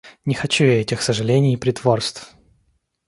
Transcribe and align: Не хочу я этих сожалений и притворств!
Не 0.25 0.33
хочу 0.33 0.63
я 0.63 0.81
этих 0.81 0.99
сожалений 1.03 1.53
и 1.53 1.57
притворств! 1.57 2.33